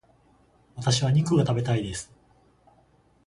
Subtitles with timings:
[0.77, 2.11] 私は肉が食べたいです。